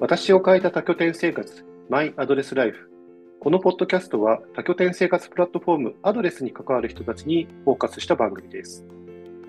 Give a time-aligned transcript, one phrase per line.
[0.00, 2.88] 私を変えた多拠点生活、マイアドレスライフ。
[3.40, 8.86] このポッドキャストは多拠点生活プラットフォームアドレスに関わる人たちにフォーカスした番組です。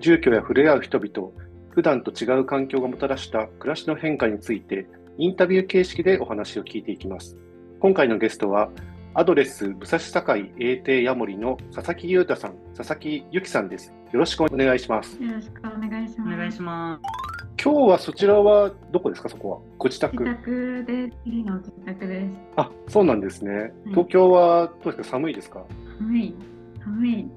[0.00, 1.30] 住居や触れ合う人々、
[1.70, 7.36] 普段と違う環境がもたらした暮らしの変化について、インタビュー形式でお話を聞いていきます。
[7.78, 8.70] 今回のゲストは、
[9.14, 13.94] アドレス武蔵境英帝ヤモリの佐々木裕太さん、佐々木由紀さんです。
[14.12, 15.16] よろしくお願いします。
[15.22, 16.34] よろしくお願いします。
[16.34, 17.29] お願いします。
[17.62, 19.58] 今日はそちらはどこですか、そこは。
[19.78, 20.22] ご自宅。
[20.24, 22.26] 自宅で、次の自宅です。
[22.56, 23.72] あ、そうなんですね。
[23.90, 25.64] 東京はどうですか、寒いですか？
[25.98, 26.34] 寒い。
[26.82, 27.28] 寒い。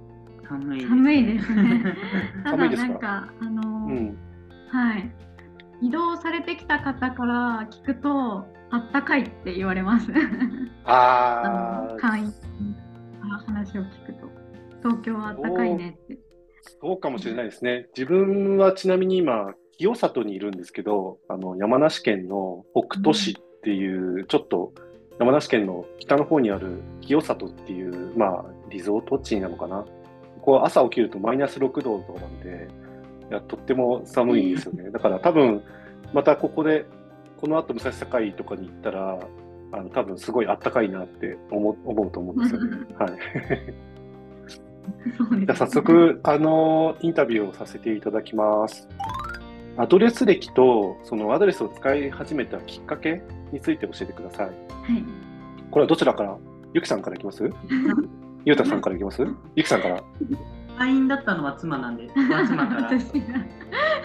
[0.48, 0.90] 寒いです。
[0.90, 1.84] 寒いですね。
[2.46, 2.90] ただ寒いですか？
[2.90, 4.18] なんかあの、うん。
[4.70, 5.12] はい。
[5.82, 10.10] 移動されてきた方から聞くとあったかいって言われます。
[10.86, 12.34] あ あの会員か
[13.30, 14.30] ら話を聞くと
[14.82, 16.18] 東京はあったかいねって。
[16.82, 17.88] そうかもしれないですね。
[17.98, 24.74] 自分はちなみに今、清里にいるんですけど、あの山梨県の北杜市っていう、ちょっと
[25.20, 29.86] 山梨県の北の方にある清里っていう、まあ、リゾート地なのかな。
[30.36, 32.68] ここは朝起きるとマイナス6度とかなんで、
[33.30, 34.92] いやとっても寒いんですよね。
[34.92, 35.64] だから多分、
[36.14, 36.86] またここで、
[37.40, 39.20] この後武蔵境とかに行ったら、
[39.72, 42.78] あの多分すごいあったかいなって思う思うと思うんですよね。
[43.00, 43.12] はい。
[45.46, 48.88] じゃあ早速、あのインタビューをさせていただきます。
[49.78, 54.46] アドレス歴とそのアドレスを使い始めたきっかけについて教えてください。
[54.48, 54.56] はい。
[55.72, 56.38] これはどちらから？
[56.74, 57.44] ゆきさんからいきます？
[58.46, 59.26] ゆうたさんからいきます？
[59.56, 60.04] ゆきさんから。
[60.78, 62.92] 会員だったのは妻なんで、は 妻から。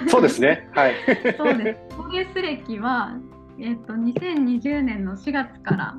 [0.06, 0.68] そうですね。
[0.72, 0.94] はい。
[1.36, 1.80] そうです。
[1.98, 3.16] アドレス歴は、
[3.58, 5.96] えっと2020年の4月から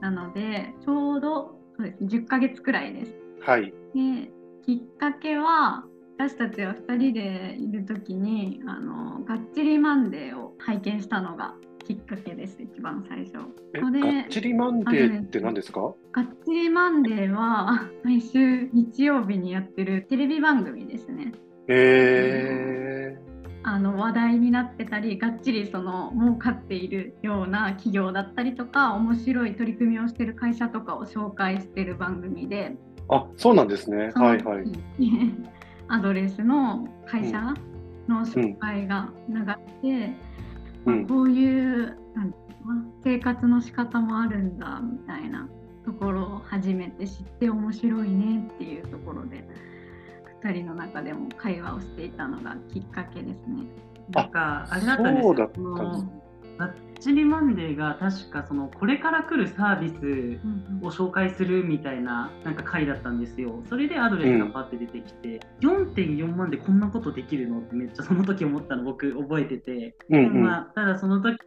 [0.00, 3.12] なので、ちょうどそうです10ヶ月くらいです。
[3.42, 3.72] はい。
[3.94, 4.30] で、
[4.64, 5.84] きっかけは、
[6.18, 13.38] 私たちは2人でいる時にあの「がっちりマンデー」を拝見したのがきっかけです一番最初。
[13.74, 15.94] え、これがっちりマンデーって何ですか？
[16.12, 21.32] がっちりマンデーは 毎週日曜日にやってるテレビ番組ですね。
[21.68, 23.18] え
[23.62, 34.12] あの話題になってたりがっちりその儲かっているような企業だったりとか面白い取り組みをしている会社とかを紹介している番組でー、あ、そうなんですね。
[34.14, 34.64] はいはい。
[35.88, 37.54] アドレスの会社
[38.08, 40.16] の紹介が流れて、
[40.84, 42.46] うんまあこういうなんて
[43.04, 45.48] 生活の仕方もあるんだみたいな
[45.84, 49.44] ところを初めて知って面白いねっていうところで
[50.42, 53.66] 2人の中でも会話をしていたのがきっかけですね。
[54.10, 55.50] なんか、あれだったんですよ。
[57.00, 63.62] チリマンデーが確かそのこれから来るサービスを紹介するみたいななんか回だったんですよ。
[63.68, 70.42] それでアドレスがパッて出てきて、4.4万でこんなことできるのってめっちゃその時思ったの僕覚えてて、うんうん。
[70.42, 71.38] まあ、ただその時は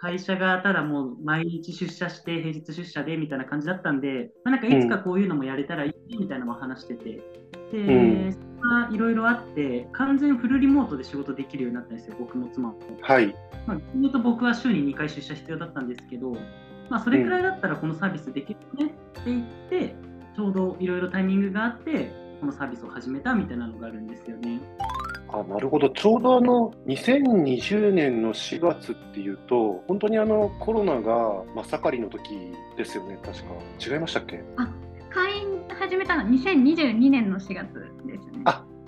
[0.00, 7.22] 会社がただもう毎日出社して平日出社でみたいな感じだったんで、まあ、なんかいつかこういうのもやれたらいいみたいなのも話してて、
[7.72, 12.76] で、うんがいろいろあって完全フルリモートで仕事できるようになったんですよ僕も妻も。
[13.00, 13.34] はい。
[13.66, 16.32] まあ、言うと僕は週に2回出社必要だったんですけど、
[16.88, 18.94] まあ、それくらいだったらこのサービスできるねって
[19.26, 19.94] 言って、
[20.36, 22.10] ちょうどいろいろタイミングがあって
[22.40, 24.60] このサービスを始めたみたいなのがあるんですよね。
[25.30, 33.50] あなるほど、ちょうどあの2020年の4月っていうと、本当にあのコロナが真っ盛りの時ですよね、確か。
[33.86, 34.42] 違いましたっけ？
[35.10, 37.68] 会員始めたのは2022年の4月。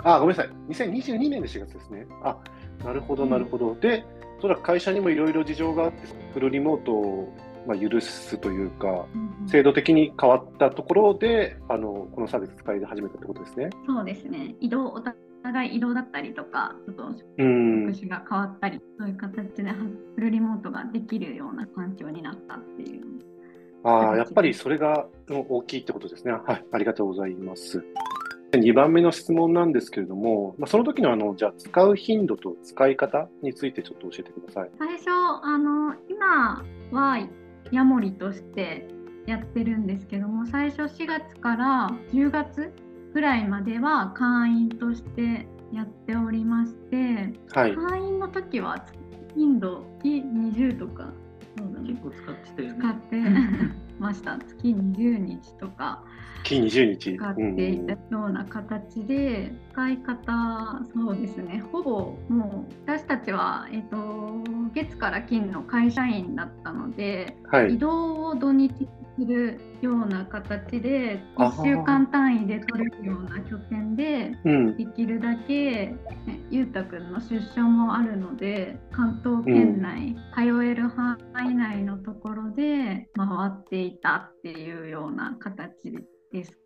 [0.04, 2.06] ああ、ごめんなさい、2022年の4月ですね。
[2.22, 2.36] あ
[2.84, 3.74] なるほど、なるほど。
[3.74, 4.04] で、
[4.40, 5.98] そら会社にもいろいろ事情があって、
[6.32, 7.32] フルリモートを
[7.66, 13.70] まあ許すというか、うんうん制度的に変わったところで、あのこのサービス使い始めたってことですね。
[13.86, 15.00] そうですね移動お
[15.42, 17.04] 互い移動だったりとかちょっと
[17.38, 19.72] うん職種が変わったり、そういう形で
[20.14, 23.02] フルリモートができるような環境になったっていう。
[23.82, 26.32] ああ、やっぱりそれがうん大きいってことですね。
[26.32, 27.82] はい、ありがとうございます。
[28.58, 34.70] 2番目の質問なんですけれども、まあ、その時のあの、じゃあ使う頻度と使い方についてちょっと教えてください。
[34.78, 35.10] 最初
[35.42, 37.28] あの今は
[37.70, 38.88] ヤモリとして
[39.26, 42.72] やってるんですけども最初4月から10月
[43.12, 47.74] ぐらいまでは会員としてやっておりましてはい。
[47.76, 48.84] 会員の時は
[49.36, 51.12] 頻度月20とか
[51.86, 52.78] 結構使ってたよね。
[52.78, 53.16] 使って
[54.00, 54.38] ました。
[54.38, 56.02] 月20日とか
[56.44, 57.16] 月20日。
[57.16, 61.62] 使っていたような形で、使い方そうですね。
[61.70, 64.42] ほぼもう私たちは、えっと
[64.74, 68.88] 月から金の会社員だったので、はい、移動を土日
[69.20, 74.32] するような形で1週間単位で取れるような拠点で、
[74.78, 75.88] できるだけ、
[76.26, 81.18] ね、ゆうたくんの出所もあるので関東圏内、うん、通える範
[81.50, 86.19] 囲内のところで回っていたっていうような形です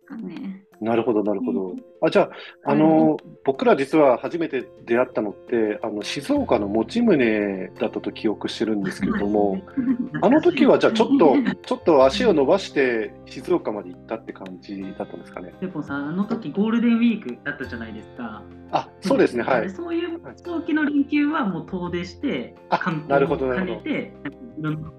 [0.05, 0.63] かね。
[0.81, 1.75] なるほど、なるほど。
[2.01, 2.29] あじゃ
[2.63, 9.61] あ、あの、僕ら実は初めて出会ったのって、あの静岡の持宗だったと記憶してるんですけれども、
[10.21, 11.35] あの時はじゃあちょっと、
[11.65, 15.53] ちょっと足を伸ばして静岡まで行ったって感じだったんですかね？
[15.59, 18.43] でもさ、あの時ゴールデンウィークだったじゃないですか。
[18.71, 19.69] あ、そうですね、はい。
[19.69, 24.13] そういう長期の連休はもう遠出して、観光を兼ねて、
[24.59, 24.91] いろんな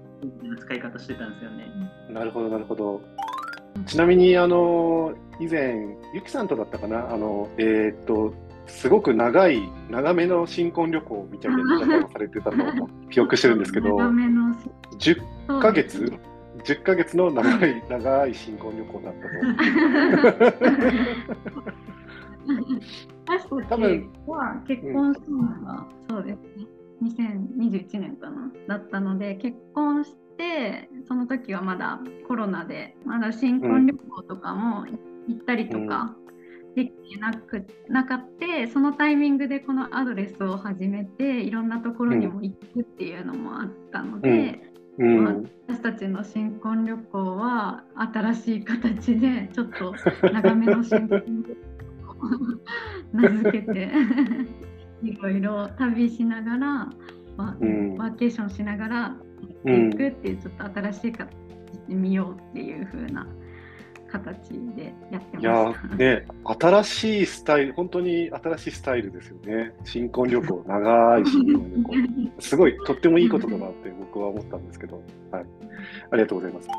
[0.57, 1.67] 使い方してたんですよね。
[2.09, 3.01] なるほど、なるほど。
[3.85, 8.33] ちなみに、あの、以前、ゆきさんとだったかな、あの、えー、っと、
[8.65, 15.21] すごく長い、長めの新婚旅行みたいな方をされてたのを記憶してるんですけど、10
[15.61, 16.11] ヶ月、
[16.63, 19.27] 10ヶ月の長い、長い新婚旅行だった
[21.63, 21.87] と。
[23.69, 26.76] 多分は結婚したのが、うん、そうですね。
[27.03, 34.85] 2021年かなだったので結婚してその時はまだコロナでまだ新婚旅行とかも
[35.27, 36.15] 行ったりとか
[36.77, 44.61] できなく、なかってそのタイミングでこのアドレスを始めていろんなところにも行くっていうのもあったので、
[44.99, 45.23] うん。
[45.23, 45.33] まあ、
[45.67, 49.95] 私たちの新婚旅行は新しい形でちょっと
[50.31, 51.55] 長めの新婚旅
[52.05, 52.59] 行を
[53.11, 53.89] 名付けて
[55.03, 56.57] いろいろ旅しながら、
[57.37, 59.15] まあ、うん、ワーケーションしながら
[59.63, 61.29] 行くっていうちょっと新しい形
[61.87, 63.27] で見ようっていう風な
[64.11, 65.99] 形でやってます。
[65.99, 66.25] いやね
[66.59, 69.73] 新しいスタイル本当に新しいスタイルですよね。
[69.83, 71.53] 新婚旅行長い新
[71.83, 75.01] 婚旅行 すごいとってもいいことだなって僕は思ったんですけど、
[75.31, 75.45] はい、
[76.11, 76.69] ありがとうございます。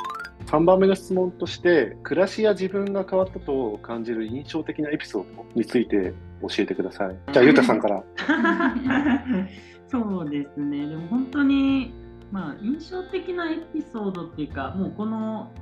[0.49, 7.17] 3番目の質問として、暮らしや自分が変わったと感じる印象的なエピソードについて教えてください。
[7.35, 8.03] じゃあ、ゆうたさんから。
[9.89, 11.93] そうですね、でも本当に、
[12.33, 15.53] まあ、印象的なエピソードっていうか、もうこの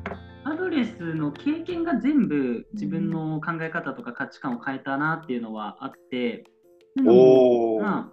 [0.44, 6.44] アドレスの経験が全部自分の考え方とか価値観を変えたなっていうのはあって、
[7.04, 8.12] おま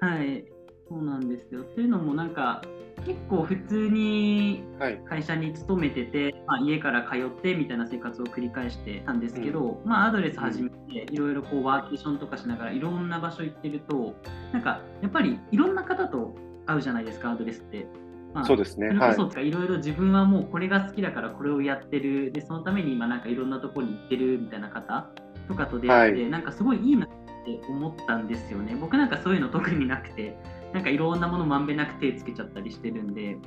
[0.00, 0.44] あ、 はい、
[0.88, 1.62] そうなんですよ。
[1.62, 2.62] っていうのもなんか
[3.06, 4.64] 結構普通に
[5.08, 14.16] 会社に勤めてて、はい、まあ、家から通ってみたいな生活を繰り返してたんですけど、うん、まあ、アドレス始めていろいろこうワーケーションとかしながらいろんな場所行ってると
[14.52, 16.34] なんかやっぱりいろんな方と
[16.66, 17.86] 会うじゃないですかアドレスって。
[18.34, 18.88] まあ、そうですね。
[19.14, 25.08] そうか、いろいろ自分はもうこれが好きだからこれをやってるでそのために今なんかいろんなところに行ってるみたいな方
[25.46, 27.08] とかと出会って、はい、なんかすごいいいなっ
[27.44, 28.76] て思ったんですよね。
[28.80, 30.36] 僕なんかそういうの特になくて。
[30.76, 33.38] なんかいろんなものまんべんなく手つけちゃったりしてるんで、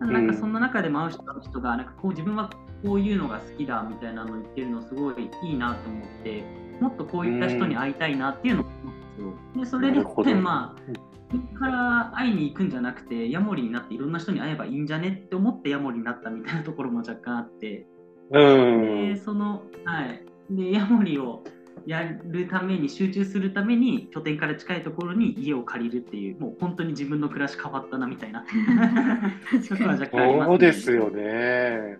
[0.00, 1.10] なんかそんな中でも会う
[1.42, 2.50] 人がなんかこう自分は
[2.84, 6.44] こういうのが好きだみたいなのを言ってるのすごいいいなと思って
[6.82, 9.80] もっとこういった人に会いたいなっていうのを思うんですよ。
[9.80, 17.86] でそれで、まあから会いに行くんじゃなくてヤモリになっていろんな人に会えばいいんじゃねって思ってヤモリになったみたいなところも若干あって、
[18.30, 20.22] でそのはい。
[20.50, 21.42] でヤモリを
[21.86, 28.44] やるために集中するために拠点から近いところに家を借りるっていうもう本当に自分の暮らし変わったなみたいな。
[29.62, 29.74] そ
[30.54, 31.98] うですよね。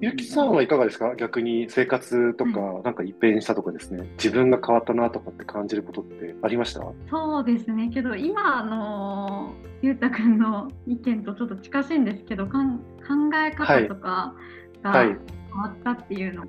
[0.00, 1.16] ゆきさんはいかがですか？
[1.16, 2.52] 逆に生活とか、
[2.84, 6.82] なんか一変したとかですね、自分が変わったなとかって感じることってありました？
[7.10, 12.84] そうですね、けど今のゆうたくんの意見とちょっと近しいんですけど、かん考
[13.44, 14.36] え方とか
[14.84, 15.16] が変わ
[15.68, 16.48] ったっていうのが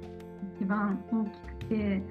[0.62, 2.04] 一番大きくて、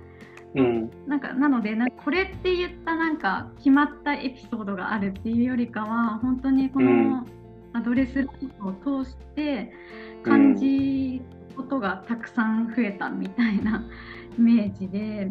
[0.55, 7.27] うん、なんかなのでなこれって言ったなんか決まったエピソードがあるっていうよりかは本当にこの
[7.75, 8.73] アドレスラインを
[9.05, 9.73] 通して
[10.23, 11.23] 感じる
[11.57, 13.85] ことがたくさん増えたみたいな
[14.39, 15.31] イメージで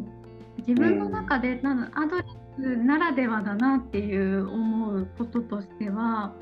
[0.60, 2.24] 自分の中でなアドレ
[2.60, 6.34] スならではだなっていう思うこととしては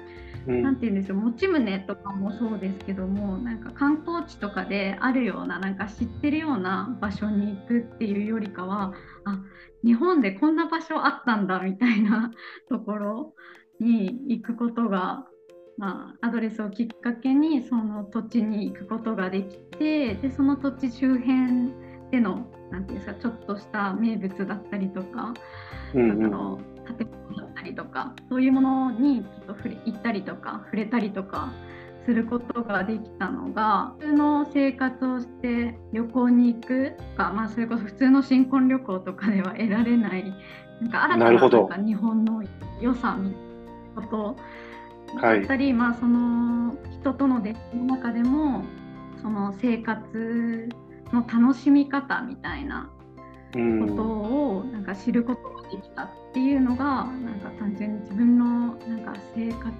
[0.47, 8.93] 何て言うんでしょう持ち宗とかもそうですけどもなんか観光地とかであるようななんか知ってるような場所に行くっていうよりかは
[9.25, 9.41] あ
[9.83, 12.31] 日本でこんな場所あったんだみたいな
[12.69, 13.33] ところ
[13.79, 15.25] に行くことが、
[15.77, 21.71] まあ、アドレスをきっかけにその土地に行くことができてでその土地周辺
[22.11, 25.33] でのなんていうんですかちょっとした名物だったりとか、
[25.93, 31.51] うんうん、の建物だったりとかそういうものにちょっと触れ行ったりとか触れたりとか
[32.05, 40.23] することができたのが普通の生活をして旅行に行くとか、まあ、それこそ普通の新婚旅行とかでは得られない
[40.81, 42.43] なんか新たななんか日本の
[42.79, 43.33] 良さみ
[43.95, 44.35] こと
[45.21, 48.63] だったり、はい、まあ、その人との出会いの中でも
[49.21, 50.69] その生活
[51.13, 52.91] の楽しみ方みたいな
[53.53, 59.71] ことをなんか知ることができたっていうのがなんか単純に自分のなんか生活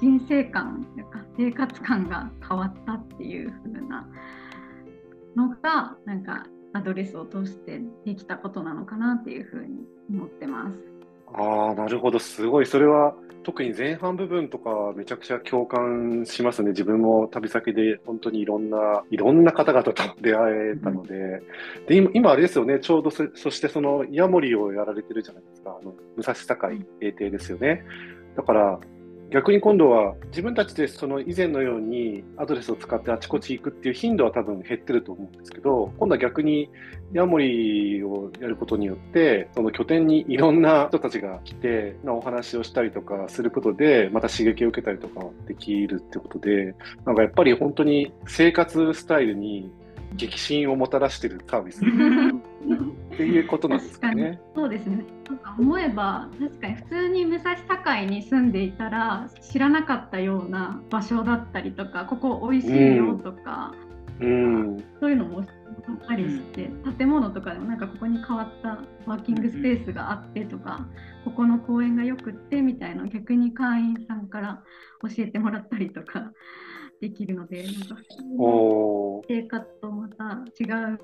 [0.00, 4.06] 人生観というか生活観が変わったっていう風な
[5.36, 10.87] のがなんかアドレスを通してできたことなのかなっていう風に思ってます。
[11.34, 12.18] ああ、なるほど。
[12.18, 12.66] すごい。
[12.66, 16.70] それは特に前半部分とかめちゃくちゃ共感しますね。
[16.70, 21.14] 自分も旅先で本当にいろんな、いろんな方々と出会えたので。
[21.14, 21.42] う
[21.82, 22.78] ん、で今、今あれですよね。
[22.80, 25.78] ちょうどそ、そしてそのヤモリをやられてるじゃないですか。
[25.80, 27.84] あの武蔵境英帝ですよね。
[28.36, 28.80] だから、
[29.30, 36.70] 逆に今度は自分たちでその以前のようにアドレスを使ってあちこち行くっていう頻度は多分減ってると思うんですけど、今度は逆に
[37.12, 49.70] ヤモリをやることによって、その拠点にいろんな人たちが来て、お話をしたりとかすることで、また刺激を受けたりとかできるってことで、なんかやっぱり本当に生活スタイルに
[50.14, 51.82] 激震をもたらしてるサービス。
[53.18, 54.40] っていうことなんですかね。
[54.54, 55.04] そうですね。
[55.28, 63.74] なんか思えば確かに普通に武蔵境に住んでいたら知らなかったような場所だったりとか、ここ美味しいよとか、
[64.20, 65.42] うん、そういうのもあ
[65.94, 70.86] ったりして、うん、建物とかでもなんかここに変わったワーキングスペースがあってとか、
[71.24, 74.62] ここの公園がよくってみたいな逆に会員さんから
[75.02, 76.32] 教えてもらったりとか。
[77.00, 77.96] できるので、なんか
[79.28, 80.98] 生活とまた違う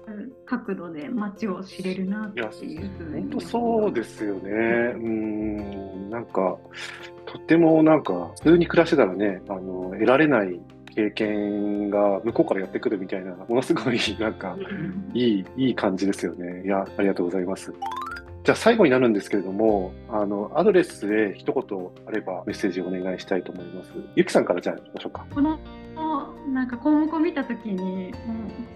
[0.44, 3.20] 角度で街を知れるなっていうふうに。
[3.22, 4.50] 本当そうですよね。
[4.96, 6.58] うん、なんか、
[7.26, 10.60] とってもなんか、普通に暮らしてたらね、あの、得られない
[10.94, 14.56] 経験が向こうからやってくるみたいな、ものすごいなんか、
[15.12, 16.64] いい、いい感じですよね。
[16.64, 17.72] いや、ありがとうございます。
[18.44, 23.92] じゃあ最後になるんですけれども、あの、アドレスで一言あればメッセージをお願いしたいと思います。
[24.16, 25.26] ゆきさんからじゃあ行きましょうか。
[25.34, 25.58] この
[26.52, 28.12] なんか項目を見た時に、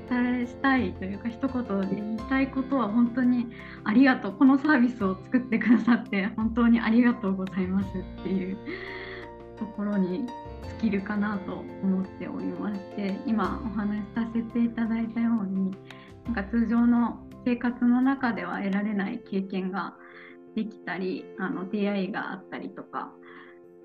[0.08, 3.46] お伝えしたいというか一言で言いたいことは本当に
[3.84, 8.56] ありがとうこのサービスを作ってくださって本当にありがとうございますっていう
[9.58, 10.26] ところに
[10.62, 15.76] 尽きるかなと思っておりまして今お話しさせていただいたように
[16.24, 19.94] なんか通常の生活の中では得られない経験が
[20.54, 23.12] できたりあの出会いがあったりとか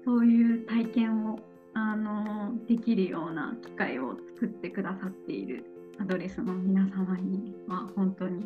[0.06, 1.40] そういう体験を
[1.76, 5.66] あのできるような機会を作ってくださっている
[6.00, 8.46] アドレスの皆様には本当に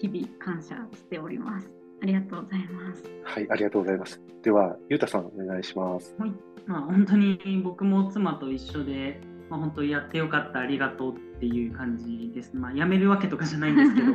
[0.00, 1.75] 日々感謝しております。
[2.02, 3.02] ありがとうございます。
[3.24, 4.20] はい、ありがとうございます。
[4.42, 6.14] では、ゆうたさんお願いします。
[6.18, 6.32] はい、
[6.66, 12.54] まあ本当に僕も妻と一緒で、まあ、本当やってよかったありがとうっていう感じです。
[12.56, 14.12] まあ辞めるわけとかじゃないんですけど、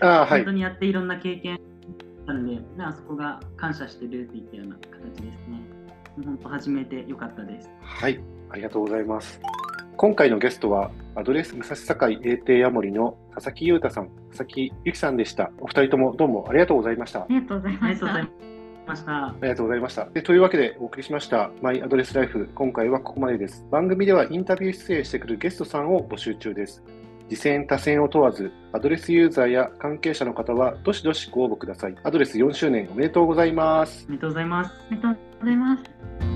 [0.06, 1.58] あはい、本当にやっていろんな経験
[2.26, 5.62] あるんで、あそこが感謝してるっていったような形ですね。
[6.24, 7.70] 本当始めてよかったです。
[7.82, 8.20] はい、
[8.50, 9.40] ありがとうございます。
[9.96, 15.50] 今回のゲストは、アドレス武蔵境英帝ヤモリの佐々木優太さん、佐々木由紀さんでした。
[15.58, 17.20] お二人ともどうもありがとうございました。
[17.20, 18.06] ありがとうございました。
[18.14, 20.04] ありがとうございました。
[20.10, 23.66] でというわけでお送りしましたマイアドレスライフ今回はここまでです。
[23.70, 26.82] 番組ではインタビュー出演してくるゲストさんを募集中です。
[27.28, 31.96] 次戦多戦を問わず、アドレスユーザーや関係者の方はどしどしご応募ください。
[32.04, 34.04] アドレス4周年おめでとうございます。
[34.08, 34.72] おめでとうございます。
[34.88, 36.35] おめでとうございます。